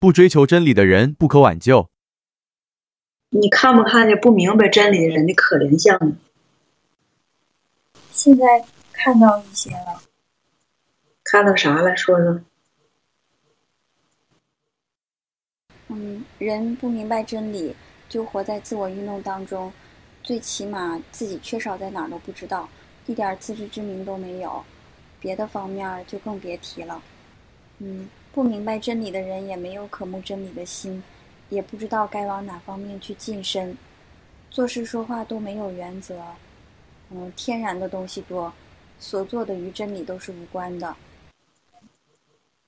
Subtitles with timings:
[0.00, 1.88] 不追求真理的人不可挽救。
[3.30, 6.16] 你看不看见不明白真理的人的可怜相呢？
[8.10, 10.00] 现在看到一些了。
[11.24, 11.96] 看到啥了？
[11.96, 12.40] 说说。
[15.88, 17.74] 嗯，人不明白真理，
[18.08, 19.72] 就活在自我运动当中，
[20.22, 22.68] 最起码自己缺少在哪儿都不知道，
[23.06, 24.64] 一点自知之明都没有，
[25.18, 27.02] 别的方面就更别提了。
[27.78, 28.08] 嗯，
[28.38, 31.02] 不明白真理的人也没有渴慕真理的心，
[31.48, 33.76] 也不知道该往哪方面去晋升，
[34.48, 36.22] 做事说话都没有原则。
[37.10, 38.52] 嗯，天然的东西多，
[39.00, 40.94] 所做的与真理都是无关的。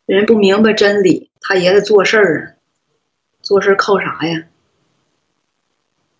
[0.06, 2.42] 人不明白真理，他也得做事儿啊。
[3.41, 4.48] 做事靠啥呀？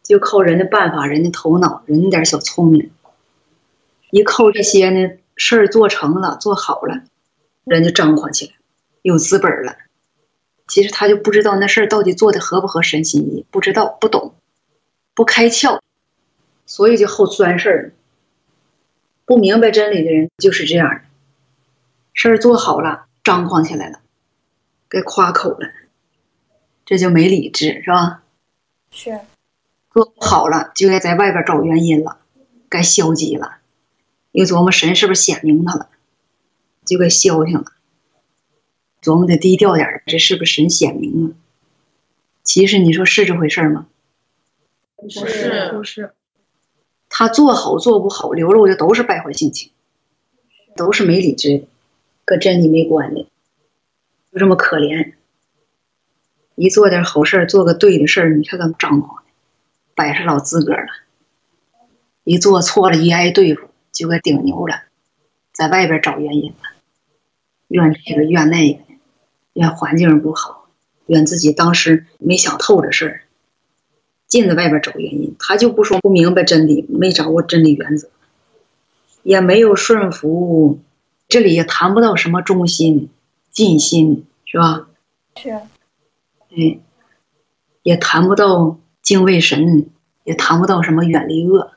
[0.05, 2.92] 就靠人的办法、人的头脑、人那点小聪明。
[4.12, 7.02] 一靠这些呢，事儿做成了、做好了，
[7.64, 8.52] 人就张狂起来，
[9.02, 9.77] 有资本了。
[10.68, 14.34] 其实他就不知道那事儿到底做的合不合神心意，不知道、不懂、
[15.14, 15.80] 不开窍，
[16.64, 17.92] 所以就好钻事儿。
[19.25, 21.00] 不明白真理的人就是这样的，
[22.12, 24.00] 事儿做好了，张狂起来了，
[24.88, 25.70] 该夸口了，
[26.84, 28.22] 这就没理智，是吧？
[28.91, 29.19] 是。
[29.92, 32.19] 做不好了，就该在外边找原因了，
[32.69, 33.56] 该消极了，
[34.30, 35.88] 又琢磨神是不是显明他了，
[36.84, 37.72] 就该消停了，
[39.03, 41.34] 琢磨的低调点这是不是神显明了？
[42.43, 43.87] 其实你说是这回事吗？
[44.97, 46.12] 不是，不是。
[47.09, 49.71] 他做好做不好，流露的都是败坏性情，
[50.77, 51.67] 都是没理智的，
[52.25, 53.27] 跟真理没关的，
[54.33, 55.15] 就这么可怜。
[56.55, 59.31] 一做点好事做个对的事儿，你看看张狂的，
[59.95, 60.87] 摆上老资格了。
[62.25, 64.83] 一做错了，一挨对付就该顶牛了，
[65.53, 66.69] 在外边找原因了，
[67.69, 68.81] 怨这个怨那个，
[69.53, 70.69] 怨环境不好，
[71.06, 73.23] 怨自己当时没想透这事儿。
[74.27, 78.09] 尽在外边找原因，他就不说不明白真理，没掌握真理原则，
[79.25, 80.78] 也没有顺服，
[81.28, 83.10] 这里也谈不到什么忠心、
[83.50, 84.87] 尽心，是吧？
[85.37, 85.50] 是。
[85.50, 86.78] 哎，
[87.83, 89.91] 也谈不到敬畏神，
[90.22, 91.72] 也谈不到什么远离恶，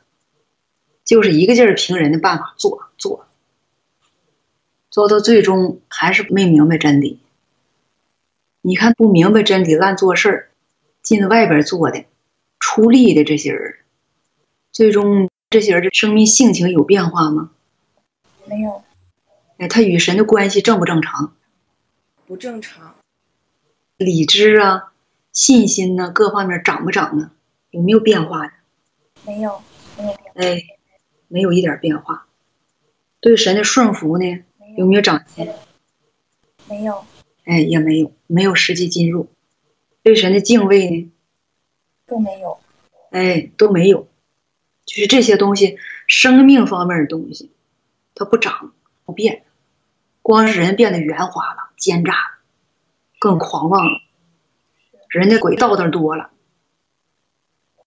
[1.04, 3.26] 就是一个劲儿凭人的办法做做，
[4.92, 7.20] 做到最终还是没明白真理。
[8.66, 10.50] 你看，不明白真理，乱做事儿，
[11.02, 12.06] 进外边做的。
[12.62, 13.76] 出力的这些人，
[14.72, 17.52] 最终这些人的生命性情有变化吗？
[18.46, 18.82] 没有。
[19.58, 21.36] 哎，他与神的关系正不正常？
[22.26, 22.96] 不正常。
[23.98, 24.94] 理智啊，
[25.34, 27.32] 信心呢，各方面长不长呢？
[27.70, 28.54] 有没有变化的？
[29.26, 29.62] 没有，
[29.98, 30.32] 没有变。
[30.36, 30.64] 哎，
[31.28, 32.28] 没有一点变化。
[33.20, 34.46] 对神的顺服呢？
[34.78, 35.50] 有没有长进？
[36.70, 37.04] 没有。
[37.44, 39.30] 哎，也没有，没有实际进入。
[40.02, 41.12] 对神的敬畏呢？
[42.06, 42.60] 都没有，
[43.12, 44.08] 哎，都没有，
[44.86, 45.78] 就是这些东西，
[46.08, 47.52] 生命方面的东西，
[48.14, 48.74] 它不长
[49.06, 49.44] 不变，
[50.22, 52.38] 光是人变得圆滑了、奸诈了，
[53.20, 54.02] 更狂妄了，
[55.10, 56.32] 人的鬼道道多了。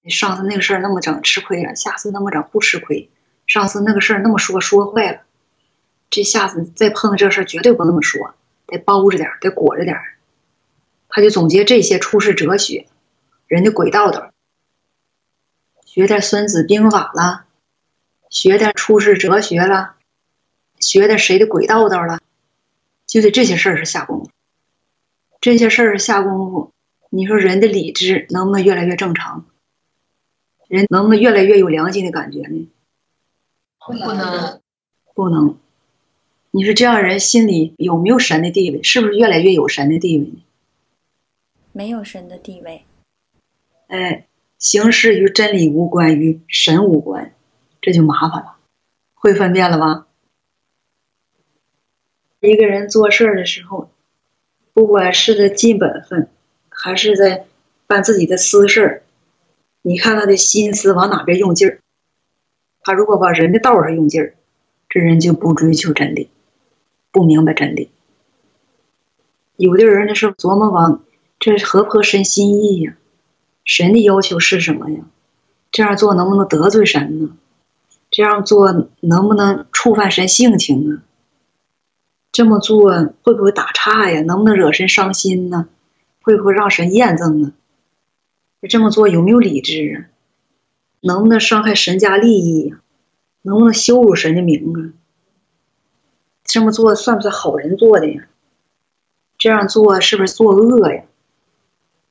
[0.02, 3.10] 你上次那个事儿那么整吃亏了，下次那么整不吃亏。
[3.46, 5.20] 上次那个事儿那么说说坏了，
[6.10, 8.34] 这下次再碰到这事儿绝对不那么说，
[8.66, 9.96] 得包着点，得裹着点。
[11.08, 12.86] 他就总结这些处世哲学。
[13.46, 14.32] 人的鬼道道，
[15.84, 17.44] 学点《孙子兵法》了，
[18.28, 19.94] 学点处世哲学了，
[20.80, 22.20] 学点谁的鬼道道了，
[23.06, 24.30] 就得这些事儿是下功夫。
[25.40, 26.72] 这些事儿是下功夫，
[27.08, 29.46] 你说人的理智能不能越来越正常？
[30.66, 32.68] 人能不能越来越有良心的感觉呢？
[33.78, 34.60] 不能，
[35.14, 35.56] 不能。
[36.56, 38.82] 你说这样人心里有没有神的地位？
[38.82, 40.42] 是不是越来越有神的地位呢？
[41.72, 42.86] 没有神的地位。
[43.88, 47.34] 哎，行事与真理无关，与神无关，
[47.82, 48.56] 这就麻烦了。
[49.12, 50.06] 会分辨了吧？
[52.40, 53.90] 一个人做事的时候，
[54.72, 56.30] 不管是在尽本分，
[56.70, 57.44] 还是在
[57.86, 59.02] 办自己的私事儿，
[59.82, 61.80] 你看他的心思往哪边用劲儿。
[62.80, 64.34] 他如果往人的道上用劲儿，
[64.88, 66.30] 这人就不追求真理，
[67.16, 67.90] 不明白真理。
[69.56, 71.02] 有的人呢是琢磨往
[71.38, 72.96] 这合不合神心意呀？
[73.64, 75.00] 神的要求是什么呀？
[75.72, 77.36] 这样做能不能得罪神呢？
[78.10, 81.02] 这样做能不能触犯神性情呢？
[82.32, 84.20] 这么做会不会打岔呀？
[84.20, 85.68] 能不能惹神伤心呢？
[86.22, 87.52] 会不会让神厌憎呢？
[88.68, 89.96] 这么做有没有理智啊？
[91.00, 92.80] 能不能伤害神家利益呀？
[93.42, 95.05] 能不能羞辱神的名啊？
[96.46, 98.26] 这么做算不算好人做的呀？
[99.36, 101.04] 这样做是不是作恶呀？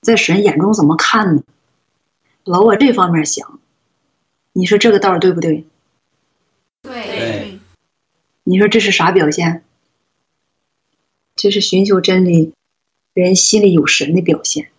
[0.02, 1.44] 在神眼中怎么看呢？
[2.44, 3.60] 老往这方面想，
[4.54, 5.66] 你说这个道对不对？
[6.84, 7.60] 对，
[8.44, 9.64] 你说这是啥表现？
[11.36, 12.54] 这是寻求真理
[13.14, 14.70] 人心里有神的表现，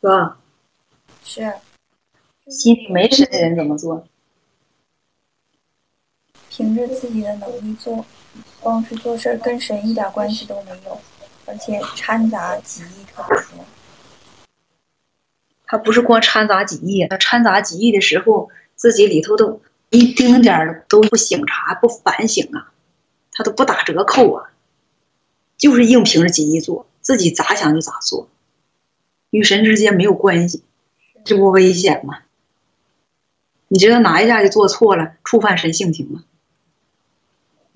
[0.00, 0.38] 是吧？
[1.22, 1.52] 是
[2.48, 4.08] 心里没神的人怎么做？
[6.58, 8.04] 凭着自己的能力做，
[8.58, 11.00] 光是做事儿跟神一点关系都没有，
[11.46, 13.64] 而且掺杂己意特别多。
[15.68, 19.60] 他不是光掺杂己意，他掺杂己意的时候，自己里头都
[19.90, 22.72] 一丁点儿都不醒察、不反省啊，
[23.30, 24.50] 他都不打折扣啊，
[25.56, 28.28] 就是硬凭着己意做，自己咋想就咋做，
[29.30, 30.64] 与神之间没有关系，
[31.24, 32.18] 这不危险吗？
[33.68, 36.24] 你知道哪一下就做错了，触犯神性情吗？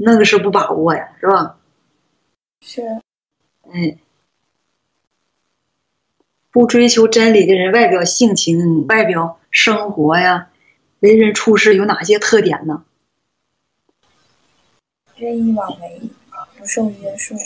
[0.04, 1.58] 那个是不把握呀，是吧？
[2.60, 2.82] 是，
[3.72, 3.99] 哎，
[6.50, 10.50] 不追求真理的人，外表性情、外表生活呀，
[10.99, 12.84] 为人处事有哪些特点呢？
[15.16, 16.02] 任意妄为，
[16.58, 17.37] 不受约束。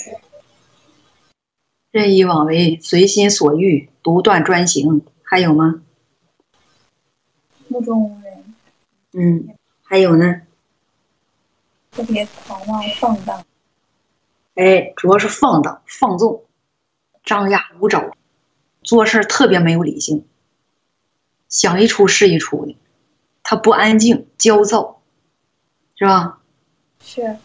[1.91, 5.82] 任意妄为，随心所欲，独断专行，还有吗？
[7.69, 8.55] 目中无人，
[9.12, 10.41] 嗯，还有呢？
[11.96, 13.43] 特别狂妄放荡。
[14.54, 16.44] 哎，主要是放荡、放纵、
[17.25, 18.14] 张牙舞爪，
[18.82, 20.26] 做事特别没有理性，
[21.48, 22.76] 想一出是一出的，
[23.43, 25.00] 他不安静，焦躁，
[25.96, 26.38] 是吧？
[27.02, 27.38] 是，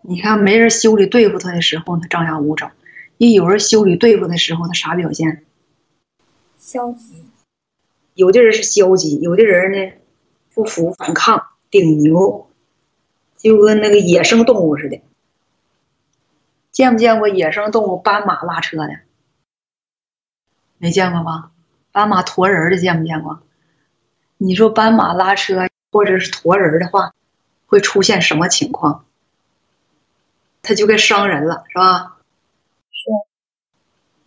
[0.00, 2.70] 你看没人修理对付他的时候，他张牙舞爪；
[3.18, 5.44] 一有人修理对付的时候，他啥表现？
[6.58, 7.26] 消极。
[8.14, 9.92] 有的人是消极，有的人呢
[10.54, 12.48] 不服、反抗、顶牛，
[13.50, 15.02] 就跟那个野生动物似的。
[16.72, 19.00] 见没见过野生动物斑马拉车的？
[20.78, 21.50] 没见过吧？
[21.92, 23.42] 斑马驮人的见没见过？
[24.38, 27.12] 你说斑马拉车或者是驮人的话，
[27.66, 29.04] 会出现什么情况？
[30.62, 32.16] 它就该伤人了，是吧？
[32.90, 33.10] 是。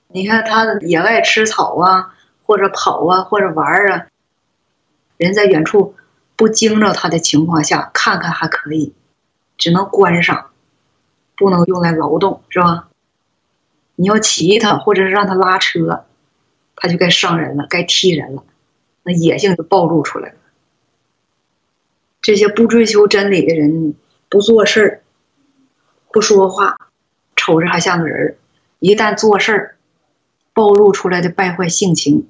[0.09, 2.15] 你看它野外吃草啊，
[2.45, 4.07] 或者跑啊，或者玩啊，
[5.17, 5.95] 人在远处
[6.35, 8.93] 不惊着它的情况下，看看还可以，
[9.57, 10.51] 只能观赏。
[11.39, 12.89] 不能用来劳动，是吧？
[13.95, 16.06] 你要骑它，或者是让它拉车，
[16.75, 18.44] 它就该伤人了，该踢人了，
[19.04, 20.36] 那野性就暴露出来了。
[22.24, 23.94] 这些不追求真理的人，
[24.30, 25.01] 不做事儿，
[26.12, 26.77] 不说话，
[27.36, 28.38] 瞅着还像个人
[28.80, 29.77] 一旦做事儿，
[30.53, 32.27] 暴露出来的败坏性情，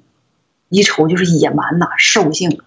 [0.68, 2.60] 一瞅就是野蛮呐，兽性。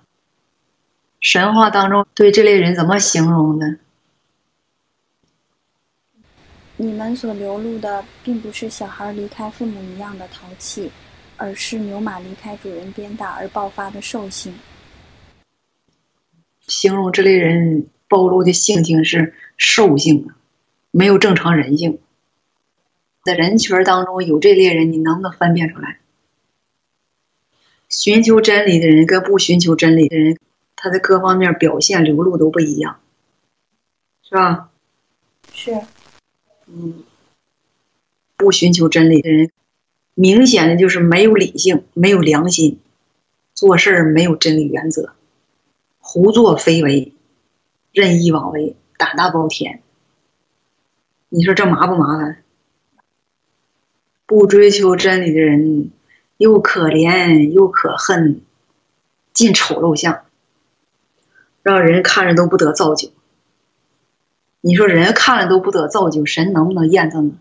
[1.19, 3.75] 神话当中对这类人怎么形容呢？
[6.81, 10.91] 你们所流露的，并不是小孩离开父母一样的淘气，
[11.37, 14.51] 而是牛马离开主人鞭打而爆发的兽性。
[16.65, 20.33] 形容这类人暴露的性情是兽性啊，
[20.89, 21.99] 没有正常人性。
[23.23, 25.99] 在人群当中有这类人，你能不能分辨出来？
[27.89, 30.39] 寻求真理的人跟不寻求真理的人，
[30.75, 32.99] 他的各方面表现流露都不一样，
[34.23, 34.71] 是吧？
[35.53, 35.79] 是。
[36.73, 37.03] 嗯，
[38.37, 39.51] 不寻求真理的人，
[40.13, 42.79] 明显的就是没有理性，没有良心，
[43.53, 45.13] 做事儿没有真理原则，
[45.99, 47.13] 胡作非为，
[47.91, 49.81] 任意妄为，胆大包天。
[51.27, 52.43] 你说这麻不麻烦？
[54.25, 55.91] 不追求真理的人，
[56.37, 58.41] 又可怜又可恨，
[59.33, 60.23] 尽丑陋相，
[61.63, 63.11] 让人看着都不得造就。
[64.61, 67.33] 你说人看了都不得造就，神能不能验证呢？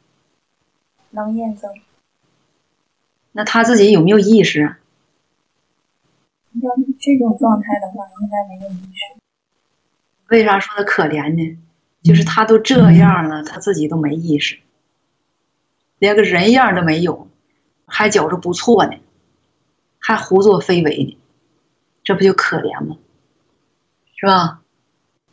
[1.10, 1.70] 能验证。
[3.32, 4.76] 那他自己有没有意识？
[6.60, 9.20] 要是这种状态的话，应该没有意识。
[10.28, 11.58] 为啥说他可怜呢？
[12.02, 14.58] 就是他都这样了，他自己都没意识，
[15.98, 17.28] 连个人样都没有，
[17.86, 18.96] 还觉着不错呢，
[19.98, 21.18] 还胡作非为呢，
[22.02, 22.96] 这不就可怜吗？
[24.16, 24.62] 是吧？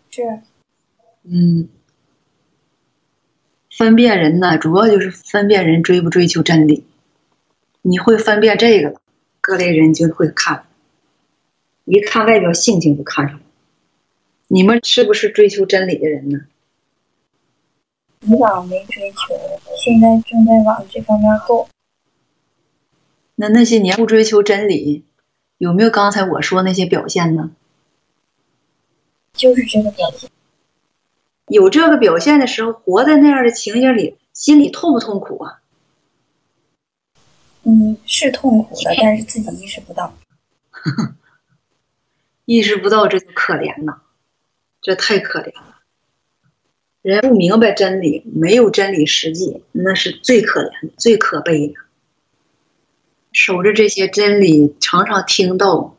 [0.10, 0.42] 是。
[1.24, 1.70] 嗯。
[3.78, 6.84] 分辨人呢，主要就是分辨人追不追求真理。
[7.84, 9.02] 你会分辨这个了，
[9.40, 10.66] 各类人就会看。
[11.86, 13.40] 一看外表性情就看出来，
[14.48, 16.40] 你们是不是追求真理的人呢？
[18.22, 19.36] 以往没追求，
[19.78, 21.70] 现在正在往这方面够。
[23.36, 25.06] 那那些年不追求真理，
[25.60, 27.52] 有没有刚才我说那些表现呢？
[29.34, 30.28] 就是这个表现。
[31.48, 35.62] 有这个表现的时候，活在那样的情景里，心里痛不痛苦啊？
[37.64, 40.14] 嗯，是痛苦的，但是自己意识不到。
[42.46, 44.02] 意识不到，这就可怜呐，
[44.82, 45.78] 这太可怜了。
[47.02, 51.76] 人不明白真理，没有真理实际，那是最可怜、最可悲的。
[53.32, 55.96] 守着这些真理，常常听到，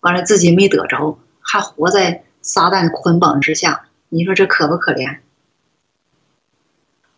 [0.00, 5.18] 完了自己没得着，还活在撒旦捆绑之下，你说这可不可怜？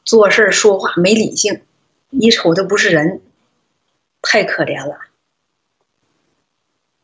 [0.04, 1.62] 做事说话没理性，
[2.10, 3.20] 一瞅他不是人，
[4.22, 4.98] 太可怜了。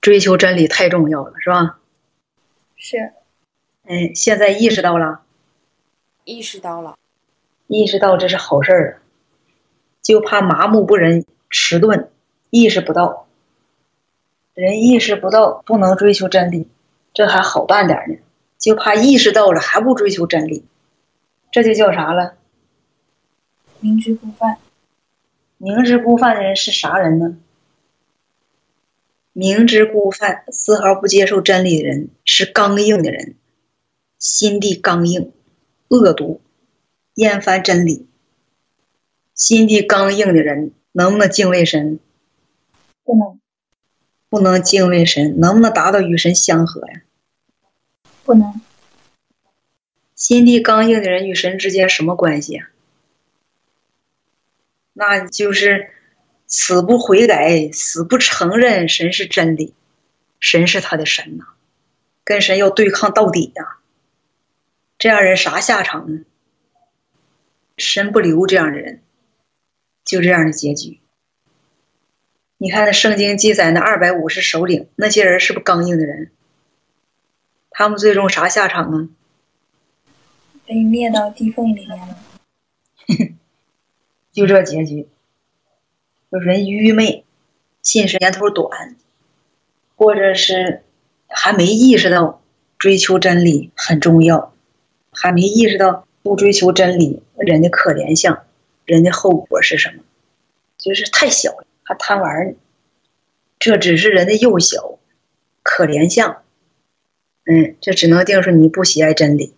[0.00, 1.78] 追求真理太重要了，是吧？
[2.76, 3.12] 是。
[3.85, 5.23] 哎，现在意识到了。
[6.25, 6.97] 意识到了。
[7.69, 9.02] 意识到这是好事儿，
[10.02, 11.25] 就怕麻木不仁。
[11.49, 12.11] 迟钝，
[12.50, 13.28] 意识不到，
[14.52, 16.69] 人意识不到，不能追求真理，
[17.14, 18.19] 这还好办点呢。
[18.66, 20.64] 就怕意识到了还不追求真理，
[21.52, 22.35] 这就叫啥了？
[23.78, 24.58] 明知故犯。
[25.56, 27.38] 明知故犯的人是啥人呢？
[29.32, 33.37] 明知故犯，丝毫不接受真理的人是刚硬的人，
[34.18, 35.30] 心地刚硬，
[35.87, 36.40] 恶毒，
[37.14, 38.08] 厌烦真理。
[39.32, 40.73] 心地刚硬的人。
[40.90, 42.00] 能不能敬畏神？
[43.04, 43.38] 不能，
[44.28, 47.02] 不能敬畏神，能不能达到与神相合呀？
[48.26, 48.61] 不能。
[50.14, 52.68] 心地刚硬的人与神之间什么关系啊？
[54.92, 55.90] 那就是
[56.47, 59.73] 死不悔改，死不承认神是真理，
[60.40, 61.45] 神是他的神呐，
[62.25, 63.78] 跟神要对抗到底呀。
[64.99, 66.25] 这样人啥下场呢？
[67.78, 69.00] 神不留这样的人。
[70.04, 71.00] 就这样的结局。
[72.59, 76.30] 你看那圣经记载那二百五十首领，那些人是不是刚硬的人？
[77.78, 79.09] 他们最终啥下场啊？
[80.64, 82.16] 被灭到地缝里面了。
[84.33, 85.06] 就这结局。
[86.33, 87.26] 就人愚昧，
[87.83, 88.97] 信神年头短，
[89.95, 90.85] 或者是
[91.28, 92.40] 还没意识到
[92.78, 94.54] 追求真理很重要，
[95.12, 98.42] 还没意识到不追求真理人的可怜相。
[98.87, 100.02] 人的后果是什么？
[100.78, 102.56] 就是太小了，还贪玩呢。
[103.59, 104.99] 这只是人的幼小，
[105.62, 106.42] 可怜相。
[107.49, 109.55] 嗯，这只能定说你不喜爱真理，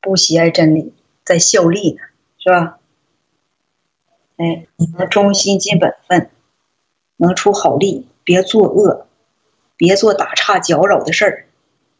[0.00, 0.92] 不喜爱真理，
[1.24, 2.00] 在效力呢，
[2.38, 2.78] 是吧？
[4.36, 6.30] 哎，你能忠心尽本分，
[7.16, 9.08] 能出好力，别作恶，
[9.76, 11.46] 别做打岔搅扰的事儿。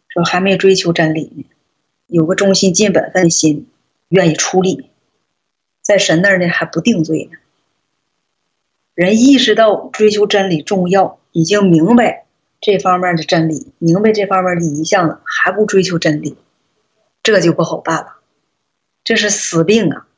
[0.08, 1.44] 说还没追求真理呢，
[2.06, 3.68] 有个忠心尽本分的心，
[4.08, 4.90] 愿意出力。
[5.82, 7.38] 在神那儿呢还不定罪呢。
[8.94, 12.25] 人意识到追求真理重要，已经明白
[12.66, 16.36] 这方面的真理，明白这方面的一项了，还不追求真理，
[17.22, 18.16] 这就不好办了。
[19.04, 20.08] 这是死病啊，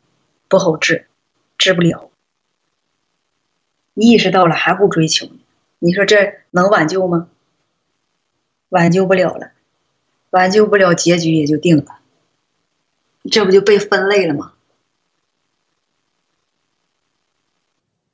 [0.48, 1.08] 不好治，
[1.58, 2.10] 治不了。
[3.92, 5.28] 意识到了还不追求，
[5.78, 7.28] 你说这能挽救吗？
[8.70, 9.52] 挽救不了了，
[10.30, 11.98] 挽救不了，结局也就定了。
[13.30, 14.54] 这不就被分类了吗？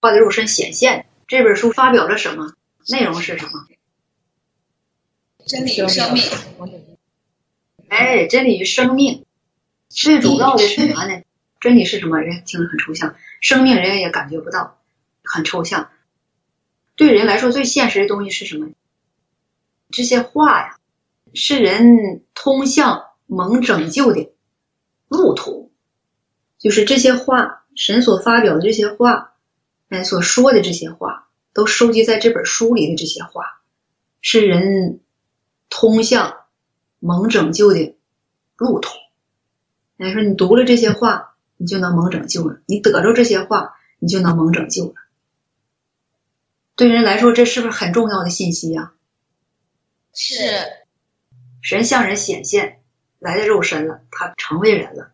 [0.01, 2.55] 化的肉身显现这本书发表了什么
[2.89, 3.69] 内容是什么？
[5.47, 6.23] 真理与生命。
[7.89, 9.25] 哎，真理与生命，
[9.89, 11.23] 最主要的是啥呢？
[11.61, 12.21] 真理是什么？
[12.21, 14.79] 人听得很抽象，生命人家也感觉不到，
[15.23, 15.91] 很抽象。
[16.97, 18.71] 对人来说最现实的东西是什么？
[19.91, 20.79] 这些话呀，
[21.35, 24.33] 是人通向蒙拯救的
[25.09, 25.73] 路途，
[26.59, 29.33] 就是这些话，神所发表的这些话。
[29.89, 33.61] 哎，所说的这些话，都收集在这本书里的这些话，
[34.21, 35.01] 是人
[35.77, 36.37] 通向
[37.01, 37.97] 蒙拯救的
[38.57, 38.91] 路途。
[39.99, 44.95] 哎，说你读了这些话，你就能蒙拯救了；你得着这些话，你就能蒙拯救了。
[46.77, 48.93] 对人来说，这是不是很重要的信息呀？
[50.15, 50.39] 是。
[51.61, 52.81] 神向人显现，
[53.19, 55.11] 来的肉身了，他成为人了。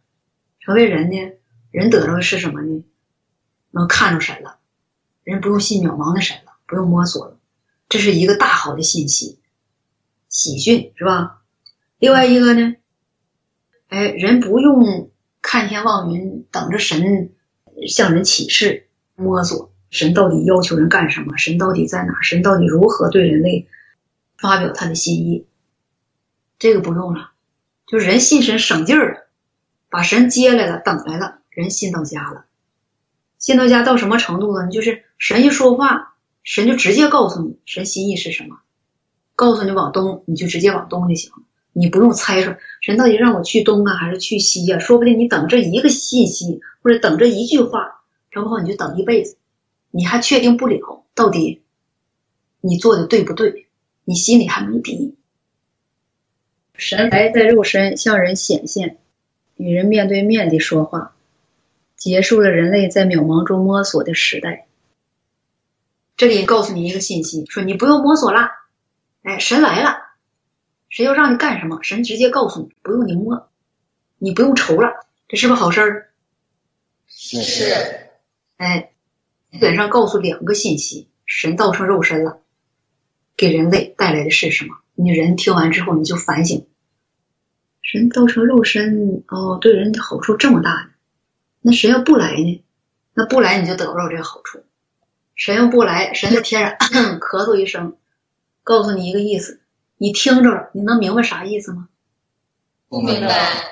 [0.61, 1.38] 成为人呢，
[1.71, 2.85] 人得着的是什么呢？
[3.71, 4.59] 能看着神了。
[5.25, 7.38] 人不用信渺茫的神了，不用摸索了，
[7.88, 9.40] 这是一个大好的信息，
[10.31, 11.43] 喜讯是吧？
[11.99, 12.77] 另外一个呢，
[13.89, 15.11] 哎，人不用
[15.43, 17.33] 看天望云，等着神
[17.89, 23.67] 向人启示，摸索神到底要求人干什么，神到底在哪，神到底如何对人类
[24.39, 25.47] 发表他的心意，
[26.59, 27.33] 这个不用了，
[27.87, 29.27] 就人信神省劲儿了，
[29.91, 32.47] 把神接来了，等来了，人信到家了。
[33.39, 34.71] 信到家到什么程度呢？
[34.71, 38.61] 就是神一说话，神就直接告诉你神心意是什么，
[39.41, 41.33] 告诉你往东，你就直接往东就行，
[41.73, 44.79] 你不用猜说神到底让我去东啊还是去西呀？
[44.79, 49.39] 说不定你等这一个信息或者等这一句话，整不好你就等一辈子，
[49.91, 51.63] 你还确定不了到底
[52.61, 53.67] 你做的对不对，
[54.05, 55.15] 你心里还没底。
[56.75, 58.99] 神来在肉身向人显现，
[59.57, 61.15] 与人面对面的说话，
[61.97, 64.67] 结束了人类在渺茫中摸索的时代。
[66.19, 68.51] 这里告诉你一个信息，说你不用摸索了，
[69.23, 69.99] 哎，神来了，
[70.89, 73.50] 神要让你干什么，神直接告诉你，不用你摸，
[74.19, 76.11] 你不用愁了，这是不是好事儿？
[77.07, 78.11] 是，
[78.57, 78.93] 哎，
[79.50, 82.41] 基本上告诉两个信息：神道成肉身了，
[83.37, 84.77] 给人类带来的是什么？
[84.95, 86.67] 你人听完之后，你就反省，
[87.83, 90.91] 神道成肉身，哦，对人的好处这么大呢。
[91.61, 92.65] 那神要不来呢？
[93.12, 94.65] 那不来你就得不到这个好处。
[95.35, 96.79] 神要不来，神在天上
[97.21, 97.97] 咳嗽一声，
[98.62, 99.61] 告诉你一个意思，
[99.97, 101.88] 你听着了，你能明白啥意思吗？
[102.88, 103.67] 不明白。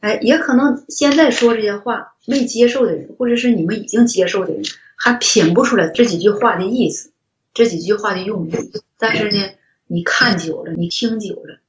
[0.00, 4.62] 哎，也可能现在说这些话没接受的人，或者是你们已经接受的人，
[4.96, 7.12] 还品不出来这几句话的意思，
[7.54, 8.52] 这几句话的用意。
[8.98, 9.50] 但是呢，
[9.86, 11.60] 你看久了，你听久了，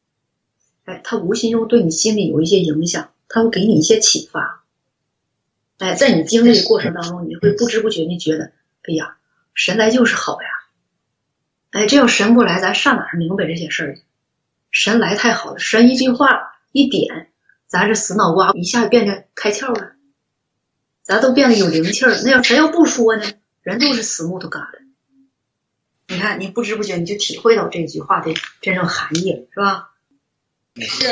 [0.86, 4.63] 哎，他无形中对你心里有一些影响，他会给你一些启发。
[5.77, 8.51] 哎，在你经历的过程当中，你会不知不觉地觉得，
[8.83, 9.17] 哎呀，
[9.53, 10.48] 神来就是好呀。
[11.74, 14.03] 哎，这要神不来，咱上哪儿明白这些事儿去？
[14.70, 17.32] 神来太好了，神一句话一点。
[17.65, 19.94] 咱这死脑瓜一下变得开窍了，
[21.01, 22.15] 咱都变得有灵气儿。
[22.24, 23.24] 那要神要不说呢？
[23.63, 24.84] 人都是死木头疙瘩。
[26.08, 29.89] 你看，你不知不觉你就体会到这句话的真正含义了，是吧？
[30.75, 31.08] 是。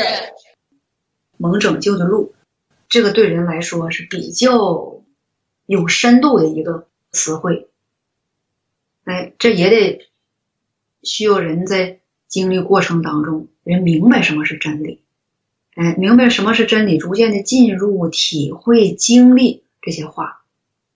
[1.38, 2.36] 蒙拯救的路，
[2.88, 5.02] 这个对人来说是比较
[5.66, 7.68] 有深度的一个词汇。
[9.06, 10.11] 哎，这也得
[11.04, 15.02] 需要人在经历过程当中，人明白什么是真理。
[15.74, 20.42] 哎，明白什么是真理，逐渐的进入、体会、经历这些话，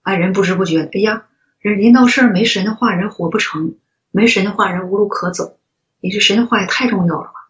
[0.02, 1.28] 啊，人不知不觉，哎呀，
[1.60, 3.76] 人临到事儿没神的话，人活不成；
[4.12, 5.58] 没神的话，人无路可走。
[6.02, 7.50] 你这神的话也太重要了吧？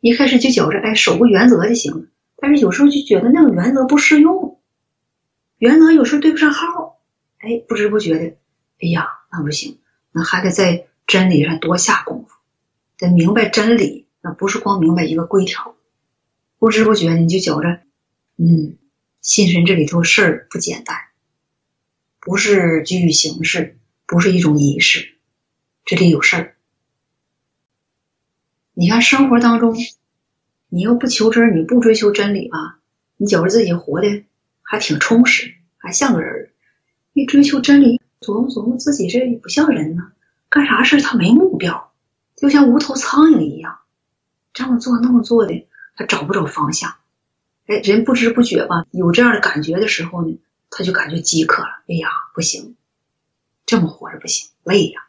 [0.00, 4.60] 一开始就觉着，哎，守个原则就行了，但是有时候就觉得那个原则不适用，
[5.58, 7.00] 原则有时候对不上号，
[7.38, 8.36] 哎，不知不觉的，
[8.80, 9.78] 哎呀，那不行，
[10.12, 12.36] 那还得再真理上多下功夫，
[12.98, 15.74] 得明白真理，那不是光明白一个规条。
[16.58, 17.80] 不知不觉你就觉着，
[18.36, 18.76] 嗯，
[19.22, 20.98] 信神这里头事儿不简单，
[22.20, 25.14] 不是拘于形式，不是一种仪式，
[25.86, 26.56] 这里有事儿。
[28.74, 29.74] 你看生活当中，
[30.68, 32.80] 你要不求真，你不追求真理吧，
[33.16, 34.24] 你觉着自己活的
[34.60, 36.50] 还挺充实，还像个人儿。
[37.14, 40.12] 一追求真理，琢磨琢磨自己这也不像人呢，
[40.48, 41.92] 干啥事他没目标，
[42.36, 43.78] 就像无头苍蝇一样，
[44.52, 45.66] 这么做那么做的。
[45.96, 46.94] 他找不着方向，
[47.66, 50.38] 哎，人不知不觉吧，有这样的感觉的时候呢，
[50.70, 51.82] 他就感觉饥渴了。
[51.88, 52.76] 哎呀，不行，
[53.66, 55.08] 这么活着不行，累呀，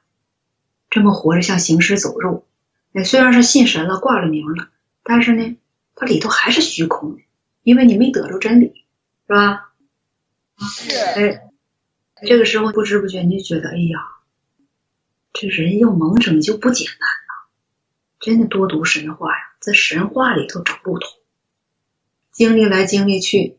[0.90, 2.48] 这么活着像行尸走肉。
[2.94, 4.70] 哎，虽然是信神了，挂了名了，
[5.04, 5.58] 但是呢，
[5.94, 7.22] 它里头还是虚空的，
[7.62, 8.84] 因为你没得着真理，
[9.28, 9.70] 是吧？
[10.58, 10.96] 是。
[10.96, 11.50] 哎，
[12.26, 14.00] 这个时候不知不觉你就觉得，哎呀，
[15.40, 17.32] 这人要蒙拯救不简单呐，
[18.20, 19.56] 真的多读神话呀。
[19.62, 21.08] 在神话里头找路途，
[22.30, 23.58] 经历来经历去，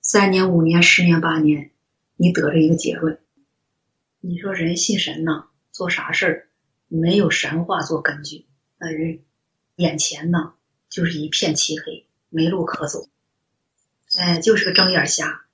[0.00, 1.72] 三年五年十年八年，
[2.14, 3.18] 你得了一个结论。
[4.20, 6.48] 你说人信神呐，做啥事儿
[6.86, 8.46] 没有神话做根据，
[8.78, 9.24] 那人
[9.74, 10.54] 眼前呢
[10.88, 13.08] 就是一片漆黑，没路可走，
[14.16, 15.44] 哎，就是个睁眼瞎。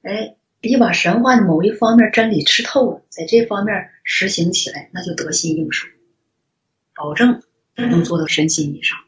[0.00, 5.86] 哎，你把神话的某一方面真理吃透了，在这方面实行起来，那就得心应手，
[6.94, 7.42] 保证
[7.76, 8.98] 能做到神心以上。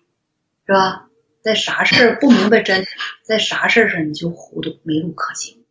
[0.66, 1.08] 是吧？
[1.42, 2.84] 在啥事儿不明白真，
[3.22, 5.62] 在啥事儿上你就糊涂，没路可行。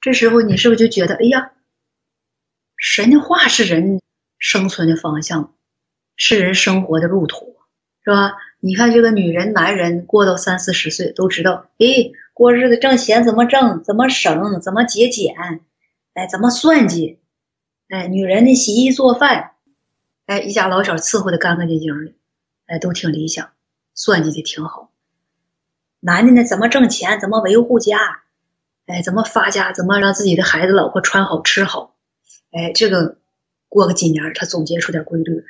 [0.00, 1.52] 这时候你是不是就觉得，哎呀，
[2.76, 4.00] 神话是人
[4.38, 5.54] 生存的方向，
[6.16, 7.56] 是人生活的路途，
[8.04, 8.32] 是吧？
[8.58, 11.86] 你看这个女人、男人过到三四十岁都知道，哎，
[12.34, 15.34] 过日子挣钱怎么挣，怎么省，怎么节俭，
[16.12, 17.18] 哎，怎么算计，
[17.88, 19.52] 哎，女人的洗衣做饭，
[20.26, 22.12] 哎，一家老小伺候的干干净净的，
[22.66, 23.50] 哎，都挺理想。
[23.96, 24.90] 算计的挺好，
[26.00, 26.42] 男的呢？
[26.42, 27.20] 怎么挣钱？
[27.20, 28.22] 怎么维护家？
[28.86, 29.72] 哎，怎么发家？
[29.72, 31.94] 怎么让自己的孩子、老婆穿好吃好？
[32.50, 33.18] 哎，这个
[33.68, 35.46] 过个几年，他总结出点规律来，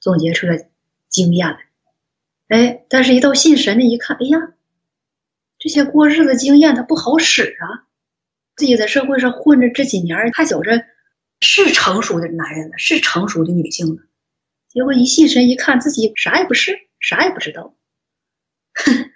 [0.00, 0.68] 总结出来
[1.08, 1.58] 经验来。
[2.48, 4.52] 哎，但是一到信神的一看，哎呀，
[5.58, 7.86] 这些过日子经验他不好使啊！
[8.56, 10.84] 自己在社会上混着这几年，他觉着
[11.40, 14.02] 是成熟的男人了，是成熟的女性了。
[14.68, 17.74] 结果一信神，一看自己啥也不是，啥也不知道。
[18.74, 19.10] 哼，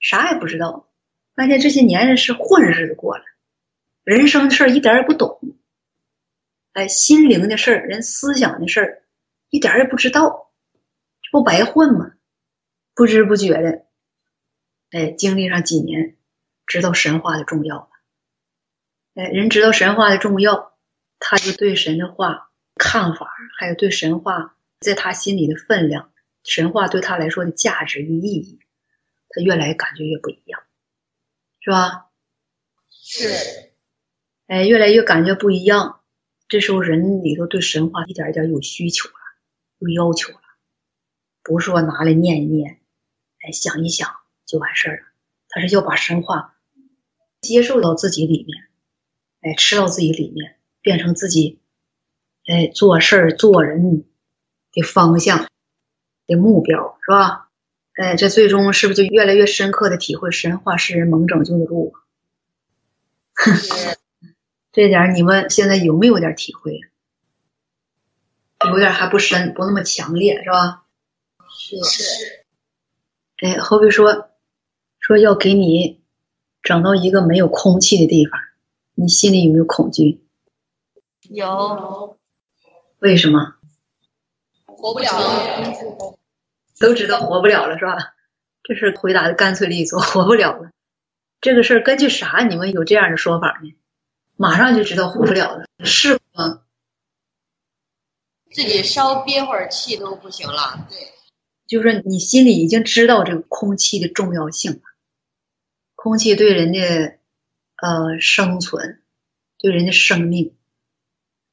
[0.00, 0.88] 啥也不知道，
[1.34, 3.24] 发现这些年是混日子过了，
[4.02, 5.40] 人生的事儿一点也不懂。
[6.72, 9.02] 哎，心灵的事儿，人思想的事儿，
[9.50, 10.50] 一点也不知道，
[11.22, 12.12] 这不白混吗？
[12.94, 13.86] 不知不觉的，
[14.94, 16.16] 哎，经历上几年，
[16.68, 17.88] 知道神话的重要了。
[19.14, 20.78] 哎，人知道神话的重要，
[21.18, 23.28] 他就对神的话看法，
[23.58, 26.12] 还有对神话在他心里的分量，
[26.44, 28.60] 神话对他来说的价值与意义，
[29.30, 30.62] 他越来感觉越不一样，
[31.58, 32.10] 是吧？
[32.88, 33.72] 是。
[34.46, 36.02] 哎，越来越感觉不一样。
[36.46, 39.14] 这时候人里头对神话一点一点有需求了，
[39.80, 40.40] 有要求了，
[41.42, 42.80] 不是说拿来念一念，
[43.40, 44.14] 哎，想一想
[44.46, 45.02] 就完事儿了。
[45.48, 46.54] 他是要把神话
[47.40, 48.64] 接受到自己里面，
[49.40, 51.60] 哎，吃到自己里面，变成自己
[52.46, 54.04] 哎做事儿做人
[54.72, 55.48] 的方向
[56.26, 57.50] 的目标，是吧？
[57.94, 61.94] 哎，这最终是不是就越来越深刻的体会神话是人蒙拯救的路？
[63.36, 63.98] 是。
[64.72, 66.80] 这点你们现在有没有点体会？
[68.66, 70.82] 有点还不深，不那么强烈，是吧？
[71.48, 72.44] 是是。
[73.36, 74.30] 哎，好比说，
[75.06, 76.00] 说要给你
[76.62, 78.40] 整到一个没有空气的地方，
[78.94, 80.24] 你心里有没有恐惧？
[81.28, 82.16] 有。
[83.00, 83.56] 为什么？
[84.64, 86.16] 活不了了。
[86.80, 88.14] 都知道活不了了，是吧？
[88.62, 90.70] 这事回答的干脆利索，活不了了。
[91.42, 92.42] 这个事儿根据啥？
[92.48, 93.74] 你们有这样的说法呢？
[94.36, 96.62] 马上就知道活不了了，是吗？
[98.50, 100.86] 自己稍憋会儿气都不行了。
[100.88, 101.12] 对，
[101.66, 104.80] 就是你心里已经知道这个空气的重要性了。
[106.04, 107.16] 空气对人的
[107.80, 109.00] 呃生存，
[109.56, 110.54] 对人的生命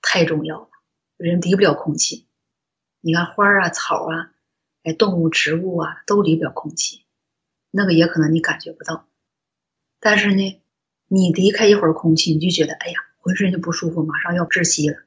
[0.02, 0.68] 太重要了，
[1.16, 2.28] 人离不了空气。
[3.00, 4.34] 你看花啊、草啊、
[4.84, 7.06] 哎动物、植物啊，都离不了空气。
[7.70, 9.08] 那个也可能你感觉不到，
[10.02, 10.62] 但是呢。
[11.08, 14.98] 你离开一会儿空气，你就觉得哎呀，浑身就不舒服，马上要窒息了。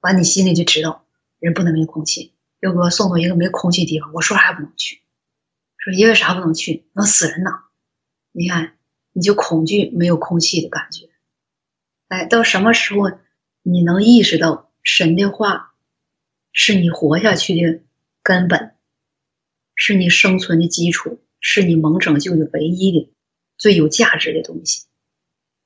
[0.00, 1.06] 完，你心里就知道，
[1.38, 5.00] 人不能没空气，要给我送到一个没空气地方，我说啥也不能去。
[5.78, 6.86] 说因为啥不能去？
[6.92, 7.50] 能死人呢。
[8.32, 8.78] 你看，
[9.12, 11.08] 你就恐惧没有空气的感觉。
[12.08, 13.10] 哎，到什么时候
[13.62, 15.74] 你能意识到神的话
[16.52, 17.80] 是你活下去的
[18.22, 18.74] 根本，
[19.74, 23.10] 是你生存的基础，是你蒙拯救的唯一的
[23.56, 24.86] 最有价值的东西。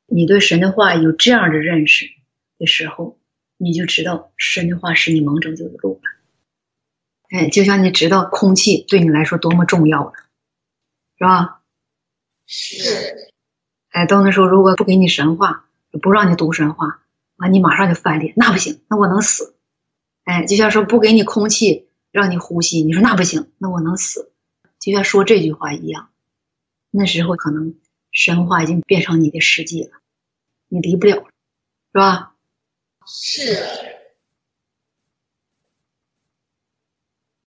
[0.07, 2.11] 你对神的话有这样的认识
[2.59, 3.19] 的时候，
[3.57, 6.11] 你就知道神的话是你蒙拯救的路了。
[7.29, 10.13] 哎，就像你知道空气对你来说多么重要了，
[11.19, 11.63] 是吧？
[12.47, 13.33] 是。
[13.97, 15.65] 哎，到那时候如果不给你神话，
[16.03, 17.01] 不让你读神话，
[17.37, 19.55] 完你马上就翻脸，那不行，那我能死。
[20.25, 24.31] 哎，就像说不给你空气让你呼吸，你说那不行，那我能死。
[24.79, 26.11] 就像说这句话一样，
[26.91, 27.75] 那时候可能。
[28.13, 29.91] 神话已经变成你的世界了，
[30.69, 31.17] 你离不了，
[31.93, 32.33] 是吧？
[33.07, 33.59] 是。